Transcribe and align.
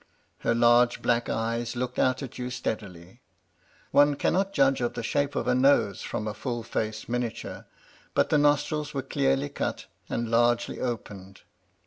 Her 0.39 0.55
large, 0.55 1.03
black 1.03 1.29
eyes 1.29 1.75
looked 1.75 1.99
out 1.99 2.23
at 2.23 2.39
you 2.39 2.49
steadily. 2.49 3.21
One 3.91 4.15
cannot 4.15 4.51
judge 4.51 4.81
of 4.81 4.95
the 4.95 5.03
shape 5.03 5.35
of 5.35 5.47
a 5.47 5.53
nose 5.53 6.01
from 6.01 6.27
a 6.27 6.33
Ml 6.33 6.65
face 6.65 7.07
miniature, 7.07 7.67
but 8.15 8.29
the 8.29 8.39
nostrils 8.39 8.95
were 8.95 9.03
clearly 9.03 9.49
cut 9.49 9.85
and 10.09 10.31
largely 10.31 10.79
opened. 10.79 11.41